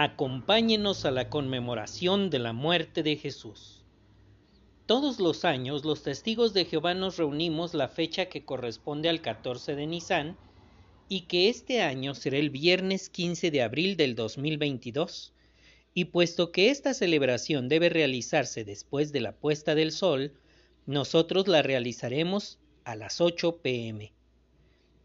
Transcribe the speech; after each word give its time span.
Acompáñenos 0.00 1.04
a 1.06 1.10
la 1.10 1.28
conmemoración 1.28 2.30
de 2.30 2.38
la 2.38 2.52
muerte 2.52 3.02
de 3.02 3.16
Jesús. 3.16 3.82
Todos 4.86 5.18
los 5.18 5.44
años 5.44 5.84
los 5.84 6.04
testigos 6.04 6.54
de 6.54 6.66
Jehová 6.66 6.94
nos 6.94 7.16
reunimos 7.16 7.74
la 7.74 7.88
fecha 7.88 8.26
que 8.26 8.44
corresponde 8.44 9.08
al 9.08 9.20
14 9.20 9.74
de 9.74 9.88
Nisan 9.88 10.36
y 11.08 11.22
que 11.22 11.48
este 11.48 11.82
año 11.82 12.14
será 12.14 12.36
el 12.36 12.50
viernes 12.50 13.10
15 13.10 13.50
de 13.50 13.60
abril 13.60 13.96
del 13.96 14.14
2022. 14.14 15.32
Y 15.94 16.04
puesto 16.04 16.52
que 16.52 16.70
esta 16.70 16.94
celebración 16.94 17.68
debe 17.68 17.88
realizarse 17.88 18.64
después 18.64 19.10
de 19.10 19.20
la 19.20 19.32
puesta 19.32 19.74
del 19.74 19.90
sol, 19.90 20.32
nosotros 20.86 21.48
la 21.48 21.62
realizaremos 21.62 22.60
a 22.84 22.94
las 22.94 23.20
8 23.20 23.56
pm. 23.62 24.12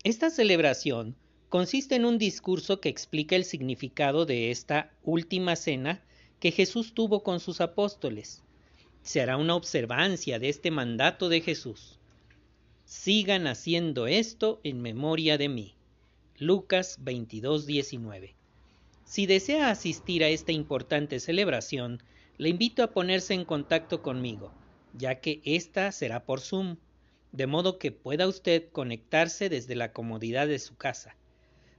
Esta 0.04 0.30
celebración 0.30 1.16
consiste 1.54 1.94
en 1.94 2.06
un 2.06 2.18
discurso 2.18 2.82
que 2.82 2.90
explica 2.90 3.36
el 3.36 3.46
significado 3.46 4.26
de 4.26 4.50
esta 4.50 4.90
última 5.04 5.56
cena 5.56 6.02
que 6.40 6.50
Jesús 6.50 6.96
tuvo 6.96 7.22
con 7.22 7.40
sus 7.40 7.62
apóstoles. 7.62 8.42
Se 9.04 9.22
hará 9.22 9.38
una 9.38 9.54
observancia 9.54 10.40
de 10.40 10.50
este 10.50 10.72
mandato 10.72 11.30
de 11.30 11.42
Jesús. 11.42 12.00
Sigan 12.86 13.46
haciendo 13.46 14.08
esto 14.08 14.62
en 14.64 14.82
memoria 14.82 15.38
de 15.38 15.48
mí. 15.48 15.76
Lucas 16.40 16.98
22:19. 17.04 18.34
Si 19.06 19.28
desea 19.28 19.70
asistir 19.70 20.24
a 20.24 20.30
esta 20.30 20.54
importante 20.54 21.20
celebración, 21.20 22.02
le 22.40 22.50
invito 22.50 22.82
a 22.82 22.90
ponerse 22.90 23.36
en 23.36 23.46
contacto 23.46 24.02
conmigo, 24.02 24.52
ya 24.98 25.22
que 25.22 25.40
esta 25.46 25.92
será 25.92 26.26
por 26.26 26.42
Zoom, 26.42 26.78
de 27.32 27.46
modo 27.46 27.78
que 27.78 27.92
pueda 27.92 28.28
usted 28.28 28.72
conectarse 28.72 29.50
desde 29.50 29.76
la 29.76 29.94
comodidad 29.94 30.48
de 30.48 30.58
su 30.58 30.76
casa. 30.78 31.16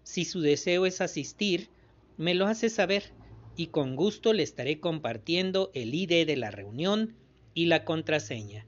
Si 0.05 0.25
su 0.25 0.41
deseo 0.41 0.87
es 0.87 1.01
asistir, 1.01 1.69
me 2.17 2.35
lo 2.35 2.47
hace 2.47 2.69
saber 2.69 3.13
y 3.57 3.69
con 3.69 3.97
gusto 3.97 4.33
le 4.33 4.43
estaré 4.43 4.79
compartiendo 4.79 5.71
el 5.75 5.95
ID 5.95 6.27
de 6.27 6.37
la 6.37 6.51
reunión 6.51 7.17
y 7.55 7.67
la 7.67 7.85
contraseña. 7.85 8.67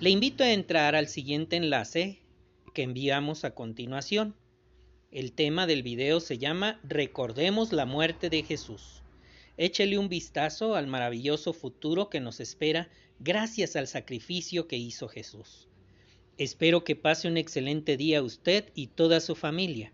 Le 0.00 0.10
invito 0.10 0.44
a 0.44 0.52
entrar 0.52 0.94
al 0.94 1.08
siguiente 1.08 1.56
enlace 1.56 2.18
que 2.74 2.82
enviamos 2.82 3.44
a 3.44 3.54
continuación. 3.54 4.34
El 5.10 5.32
tema 5.32 5.66
del 5.66 5.82
video 5.82 6.20
se 6.20 6.36
llama 6.36 6.80
Recordemos 6.82 7.72
la 7.72 7.86
muerte 7.86 8.28
de 8.28 8.42
Jesús. 8.42 9.02
Échele 9.56 9.96
un 9.96 10.10
vistazo 10.10 10.74
al 10.74 10.86
maravilloso 10.86 11.54
futuro 11.54 12.10
que 12.10 12.20
nos 12.20 12.40
espera 12.40 12.90
gracias 13.20 13.76
al 13.76 13.86
sacrificio 13.86 14.68
que 14.68 14.76
hizo 14.76 15.08
Jesús. 15.08 15.68
Espero 16.38 16.84
que 16.84 16.96
pase 16.96 17.28
un 17.28 17.38
excelente 17.38 17.96
día 17.96 18.22
usted 18.22 18.66
y 18.74 18.88
toda 18.88 19.20
su 19.20 19.34
familia. 19.34 19.90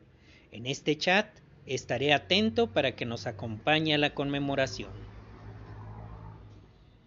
En 0.50 0.66
este 0.66 0.98
chat 0.98 1.28
estaré 1.66 2.12
atento 2.12 2.72
para 2.72 2.96
que 2.96 3.04
nos 3.04 3.28
acompañe 3.28 3.94
a 3.94 3.98
la 3.98 4.12
conmemoración. 4.12 4.90